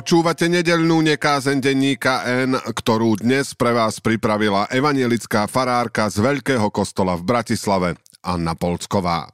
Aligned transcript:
Počúvate 0.00 0.48
nedeľnú 0.48 1.04
nekázen 1.04 1.60
denníka 1.60 2.24
N, 2.24 2.56
ktorú 2.56 3.20
dnes 3.20 3.52
pre 3.52 3.76
vás 3.76 4.00
pripravila 4.00 4.64
evanielická 4.72 5.44
farárka 5.44 6.08
z 6.08 6.24
Veľkého 6.24 6.72
kostola 6.72 7.20
v 7.20 7.28
Bratislave, 7.28 8.00
Anna 8.24 8.56
Polcková. 8.56 9.28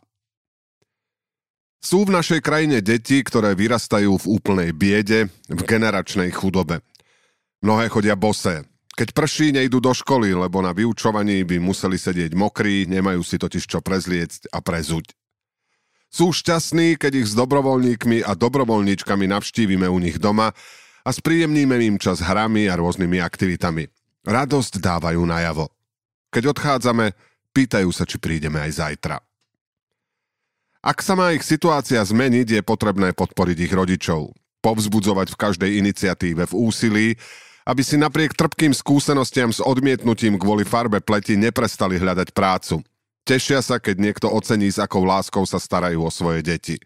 Sú 1.79 2.03
v 2.03 2.19
našej 2.19 2.43
krajine 2.43 2.83
deti, 2.83 3.23
ktoré 3.23 3.55
vyrastajú 3.55 4.19
v 4.19 4.27
úplnej 4.27 4.75
biede, 4.75 5.31
v 5.47 5.61
generačnej 5.63 6.35
chudobe. 6.35 6.83
Mnohé 7.63 7.87
chodia 7.87 8.19
bosé. 8.19 8.67
Keď 8.99 9.15
prší, 9.15 9.55
nejdú 9.55 9.79
do 9.79 9.95
školy, 9.95 10.35
lebo 10.35 10.67
na 10.67 10.75
vyučovaní 10.75 11.47
by 11.47 11.63
museli 11.63 11.95
sedieť 11.95 12.35
mokrí, 12.35 12.91
nemajú 12.91 13.23
si 13.23 13.39
totiž 13.39 13.71
čo 13.71 13.79
prezliecť 13.79 14.51
a 14.51 14.59
prezuť. 14.59 15.15
Sú 16.17 16.33
šťastní, 16.33 16.97
keď 16.97 17.13
ich 17.21 17.29
s 17.29 17.37
dobrovoľníkmi 17.37 18.25
a 18.25 18.33
dobrovoľníčkami 18.33 19.29
navštívime 19.29 19.85
u 19.85 20.01
nich 20.01 20.17
doma 20.17 20.49
a 21.05 21.11
spríjemníme 21.13 21.77
im 21.85 22.01
čas 22.01 22.25
hrami 22.25 22.73
a 22.73 22.81
rôznymi 22.81 23.21
aktivitami. 23.21 23.85
Radosť 24.25 24.81
dávajú 24.81 25.21
najavo. 25.29 25.69
Keď 26.33 26.57
odchádzame, 26.57 27.13
pýtajú 27.53 27.93
sa, 27.93 28.09
či 28.09 28.17
prídeme 28.17 28.57
aj 28.65 28.81
zajtra. 28.81 29.21
Ak 30.81 31.05
sa 31.05 31.21
má 31.21 31.37
ich 31.37 31.45
situácia 31.45 32.01
zmeniť, 32.01 32.49
je 32.49 32.63
potrebné 32.65 33.13
podporiť 33.13 33.69
ich 33.69 33.73
rodičov. 33.77 34.33
Povzbudzovať 34.65 35.37
v 35.37 35.37
každej 35.37 35.71
iniciatíve 35.85 36.49
v 36.49 36.55
úsilí, 36.57 37.07
aby 37.69 37.85
si 37.85 38.01
napriek 38.01 38.33
trpkým 38.33 38.73
skúsenostiam 38.73 39.53
s 39.53 39.61
odmietnutím 39.61 40.41
kvôli 40.41 40.65
farbe 40.65 41.05
pleti 41.05 41.37
neprestali 41.37 42.01
hľadať 42.01 42.33
prácu– 42.33 42.81
Tešia 43.27 43.59
sa, 43.59 43.83
keď 43.83 43.99
niekto 43.99 44.31
ocení, 44.31 44.71
s 44.71 44.79
akou 44.79 45.03
láskou 45.03 45.43
sa 45.51 45.59
starajú 45.59 46.07
o 46.07 46.15
svoje 46.15 46.47
deti. 46.47 46.79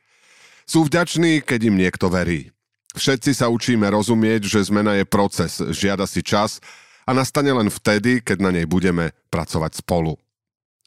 Sú 0.64 0.88
vďační, 0.88 1.44
keď 1.44 1.68
im 1.68 1.76
niekto 1.76 2.08
verí. 2.08 2.48
Všetci 2.96 3.36
sa 3.36 3.52
učíme 3.52 3.84
rozumieť, 3.92 4.48
že 4.48 4.72
zmena 4.72 4.96
je 4.96 5.04
proces, 5.04 5.60
žiada 5.76 6.08
si 6.08 6.24
čas 6.24 6.56
a 7.04 7.12
nastane 7.12 7.52
len 7.52 7.68
vtedy, 7.68 8.24
keď 8.24 8.40
na 8.40 8.50
nej 8.56 8.64
budeme 8.64 9.12
pracovať 9.28 9.84
spolu. 9.84 10.16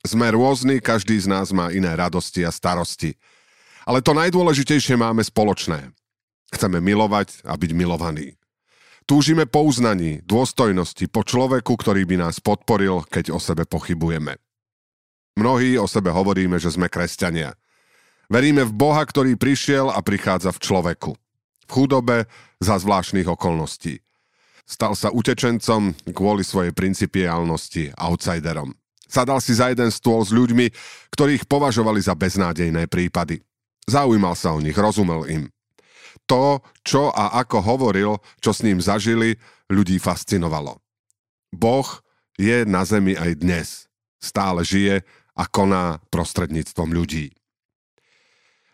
Sme 0.02 0.34
rôzni, 0.34 0.82
každý 0.82 1.22
z 1.22 1.30
nás 1.30 1.54
má 1.54 1.70
iné 1.70 1.94
radosti 1.94 2.42
a 2.42 2.52
starosti. 2.52 3.14
Ale 3.86 4.02
to 4.02 4.18
najdôležitejšie 4.18 4.98
máme 4.98 5.22
spoločné. 5.22 5.94
Chceme 6.50 6.82
milovať 6.82 7.46
a 7.46 7.54
byť 7.54 7.72
milovaní. 7.78 8.42
Túžime 9.06 9.46
po 9.46 9.64
uznaní, 9.64 10.26
dôstojnosti, 10.26 11.06
po 11.14 11.22
človeku, 11.22 11.78
ktorý 11.78 12.10
by 12.10 12.26
nás 12.26 12.42
podporil, 12.42 13.06
keď 13.06 13.36
o 13.36 13.40
sebe 13.40 13.70
pochybujeme. 13.70 14.40
Mnohí 15.34 15.82
o 15.82 15.90
sebe 15.90 16.14
hovoríme, 16.14 16.62
že 16.62 16.70
sme 16.70 16.90
kresťania. 16.90 17.58
Veríme 18.30 18.66
v 18.66 18.74
Boha, 18.74 19.02
ktorý 19.02 19.34
prišiel 19.38 19.90
a 19.90 20.00
prichádza 20.06 20.54
v 20.54 20.62
človeku. 20.62 21.12
V 21.68 21.72
chudobe 21.72 22.30
za 22.62 22.78
zvláštnych 22.78 23.26
okolností. 23.26 24.00
Stal 24.64 24.96
sa 24.96 25.12
utečencom 25.12 25.92
kvôli 26.16 26.46
svojej 26.46 26.72
principiálnosti, 26.72 27.92
outsiderom. 28.00 28.72
Sadal 29.10 29.44
si 29.44 29.54
za 29.54 29.70
jeden 29.70 29.92
stôl 29.92 30.24
s 30.24 30.32
ľuďmi, 30.32 30.72
ktorých 31.14 31.46
považovali 31.46 32.00
za 32.02 32.16
beznádejné 32.18 32.88
prípady. 32.88 33.44
Zaujímal 33.86 34.34
sa 34.34 34.56
o 34.56 34.64
nich, 34.64 34.74
rozumel 34.74 35.28
im. 35.28 35.44
To, 36.26 36.64
čo 36.88 37.12
a 37.12 37.36
ako 37.44 37.60
hovoril, 37.60 38.12
čo 38.40 38.56
s 38.56 38.64
ním 38.64 38.80
zažili, 38.80 39.36
ľudí 39.68 40.00
fascinovalo. 40.00 40.80
Boh 41.52 41.86
je 42.40 42.64
na 42.64 42.88
zemi 42.88 43.14
aj 43.14 43.32
dnes. 43.38 43.68
Stále 44.24 44.64
žije 44.64 45.04
a 45.34 45.44
koná 45.50 45.98
prostredníctvom 46.14 46.94
ľudí. 46.94 47.34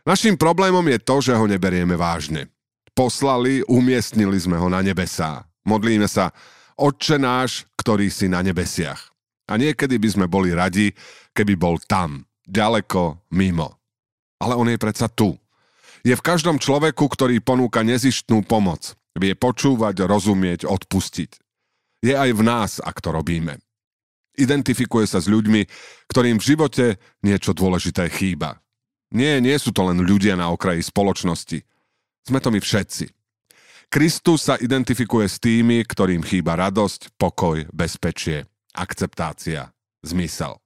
Naším 0.08 0.40
problémom 0.40 0.84
je 0.90 1.00
to, 1.00 1.16
že 1.22 1.38
ho 1.38 1.46
neberieme 1.46 1.94
vážne. 1.94 2.50
Poslali, 2.98 3.64
umiestnili 3.70 4.36
sme 4.40 4.58
ho 4.58 4.68
na 4.68 4.82
nebesá. 4.84 5.46
Modlíme 5.64 6.10
sa, 6.10 6.34
Otče 6.80 7.20
náš, 7.20 7.68
ktorý 7.76 8.08
si 8.08 8.32
na 8.32 8.40
nebesiach. 8.40 9.12
A 9.52 9.60
niekedy 9.60 10.00
by 10.00 10.10
sme 10.10 10.26
boli 10.32 10.56
radi, 10.56 10.96
keby 11.36 11.60
bol 11.60 11.76
tam, 11.84 12.24
ďaleko, 12.48 13.28
mimo. 13.36 13.76
Ale 14.40 14.56
on 14.56 14.72
je 14.72 14.80
predsa 14.80 15.12
tu. 15.12 15.36
Je 16.08 16.16
v 16.16 16.24
každom 16.24 16.56
človeku, 16.56 17.04
ktorý 17.12 17.44
ponúka 17.44 17.84
nezištnú 17.84 18.48
pomoc. 18.48 18.96
Vie 19.20 19.36
počúvať, 19.36 20.08
rozumieť, 20.08 20.64
odpustiť. 20.64 21.32
Je 22.00 22.16
aj 22.16 22.32
v 22.32 22.42
nás, 22.42 22.72
ak 22.80 23.04
to 23.04 23.12
robíme. 23.12 23.60
Identifikuje 24.40 25.04
sa 25.04 25.20
s 25.20 25.28
ľuďmi, 25.28 25.68
ktorým 26.08 26.40
v 26.40 26.48
živote 26.56 26.86
niečo 27.20 27.52
dôležité 27.52 28.08
chýba. 28.08 28.64
Nie, 29.12 29.44
nie 29.44 29.58
sú 29.60 29.76
to 29.76 29.84
len 29.84 30.00
ľudia 30.00 30.40
na 30.40 30.48
okraji 30.54 30.80
spoločnosti. 30.86 31.60
Sme 32.24 32.40
to 32.40 32.54
my 32.54 32.64
všetci. 32.64 33.12
Kristus 33.90 34.46
sa 34.46 34.56
identifikuje 34.56 35.26
s 35.26 35.42
tými, 35.42 35.82
ktorým 35.82 36.22
chýba 36.22 36.54
radosť, 36.54 37.18
pokoj, 37.18 37.66
bezpečie, 37.74 38.46
akceptácia, 38.78 39.74
zmysel. 40.06 40.62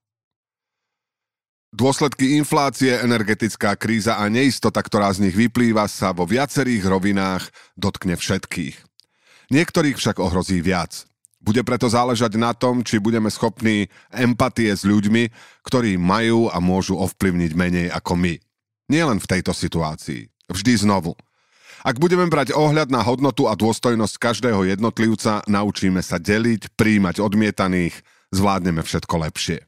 Dôsledky 1.73 2.37
inflácie, 2.37 2.93
energetická 2.99 3.73
kríza 3.79 4.19
a 4.19 4.29
neistota, 4.29 4.83
ktorá 4.83 5.09
z 5.09 5.25
nich 5.25 5.33
vyplýva, 5.39 5.89
sa 5.89 6.13
vo 6.13 6.27
viacerých 6.27 6.85
rovinách 6.85 7.49
dotkne 7.73 8.13
všetkých. 8.13 8.77
Niektorých 9.49 9.97
však 9.97 10.21
ohrozí 10.21 10.61
viac. 10.61 11.07
Bude 11.43 11.59
preto 11.67 11.91
záležať 11.91 12.39
na 12.39 12.55
tom, 12.55 12.87
či 12.87 13.03
budeme 13.03 13.27
schopní 13.27 13.91
empatie 14.15 14.71
s 14.71 14.87
ľuďmi, 14.87 15.27
ktorí 15.67 15.99
majú 15.99 16.47
a 16.47 16.63
môžu 16.63 16.95
ovplyvniť 16.95 17.51
menej 17.51 17.87
ako 17.91 18.15
my. 18.15 18.39
Nielen 18.87 19.19
v 19.19 19.29
tejto 19.29 19.51
situácii. 19.51 20.31
Vždy 20.47 20.87
znovu. 20.87 21.19
Ak 21.83 21.99
budeme 21.99 22.23
brať 22.31 22.55
ohľad 22.55 22.87
na 22.87 23.03
hodnotu 23.03 23.51
a 23.51 23.59
dôstojnosť 23.59 24.15
každého 24.15 24.71
jednotlivca, 24.71 25.43
naučíme 25.51 25.99
sa 25.99 26.15
deliť, 26.15 26.79
príjmať 26.79 27.19
odmietaných, 27.19 27.91
zvládneme 28.31 28.79
všetko 28.79 29.15
lepšie. 29.27 29.67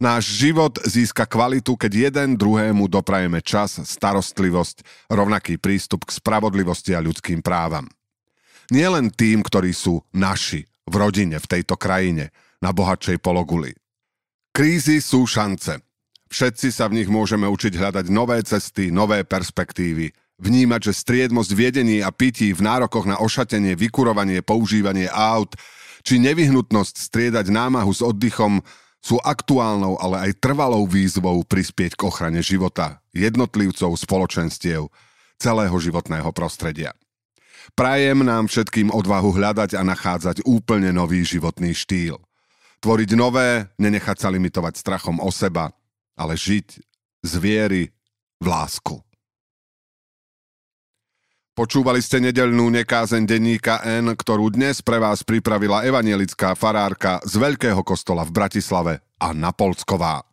Náš 0.00 0.36
život 0.36 0.80
získa 0.84 1.24
kvalitu, 1.24 1.76
keď 1.80 2.12
jeden 2.12 2.36
druhému 2.36 2.88
doprajeme 2.88 3.40
čas, 3.44 3.80
starostlivosť, 3.80 5.08
rovnaký 5.12 5.56
prístup 5.56 6.08
k 6.08 6.16
spravodlivosti 6.16 6.92
a 6.92 7.04
ľudským 7.04 7.40
právam. 7.44 7.88
Nie 8.72 8.88
len 8.92 9.12
tým, 9.12 9.44
ktorí 9.44 9.76
sú 9.76 10.00
naši, 10.12 10.69
v 10.86 10.94
rodine, 10.94 11.36
v 11.36 11.50
tejto 11.50 11.76
krajine, 11.76 12.30
na 12.60 12.70
bohatšej 12.72 13.18
pologuli. 13.20 13.72
Krízy 14.52 15.00
sú 15.00 15.24
šance. 15.24 15.80
Všetci 16.30 16.68
sa 16.70 16.86
v 16.86 17.02
nich 17.02 17.08
môžeme 17.10 17.48
učiť 17.50 17.74
hľadať 17.74 18.06
nové 18.12 18.38
cesty, 18.46 18.94
nové 18.94 19.26
perspektívy, 19.26 20.14
vnímať, 20.38 20.90
že 20.90 21.00
striednosť 21.02 21.50
viedení 21.52 21.98
a 22.00 22.14
pití 22.14 22.54
v 22.54 22.62
nárokoch 22.62 23.04
na 23.04 23.18
ošatenie, 23.18 23.74
vykurovanie, 23.74 24.40
používanie 24.40 25.10
aut, 25.10 25.54
či 26.00 26.16
nevyhnutnosť 26.22 26.94
striedať 26.96 27.52
námahu 27.52 27.92
s 27.92 28.00
oddychom 28.00 28.64
sú 29.00 29.16
aktuálnou, 29.20 29.96
ale 29.96 30.28
aj 30.28 30.40
trvalou 30.44 30.84
výzvou 30.84 31.40
prispieť 31.44 31.96
k 31.96 32.04
ochrane 32.04 32.44
života, 32.44 33.00
jednotlivcov, 33.16 33.96
spoločenstiev, 33.96 34.92
celého 35.40 35.76
životného 35.80 36.28
prostredia. 36.36 36.92
Prajem 37.72 38.24
nám 38.24 38.48
všetkým 38.48 38.92
odvahu 38.92 39.34
hľadať 39.34 39.76
a 39.78 39.82
nachádzať 39.84 40.42
úplne 40.44 40.90
nový 40.92 41.22
životný 41.24 41.76
štýl. 41.76 42.18
Tvoriť 42.80 43.10
nové, 43.12 43.68
nenechať 43.76 44.16
sa 44.24 44.32
limitovať 44.32 44.80
strachom 44.80 45.20
o 45.20 45.28
seba, 45.28 45.68
ale 46.16 46.36
žiť 46.36 46.80
z 47.20 47.32
viery 47.36 47.82
v 48.40 48.46
lásku. 48.48 48.96
Počúvali 51.52 52.00
ste 52.00 52.24
nedeľnú 52.24 52.72
nekázeň 52.72 53.28
denníka 53.28 53.84
N, 53.84 54.16
ktorú 54.16 54.48
dnes 54.48 54.80
pre 54.80 54.96
vás 54.96 55.20
pripravila 55.20 55.84
evanielická 55.84 56.56
farárka 56.56 57.20
z 57.28 57.36
Veľkého 57.36 57.84
kostola 57.84 58.24
v 58.24 58.32
Bratislave 58.32 59.04
Anna 59.20 59.52
Polcková. 59.52 60.29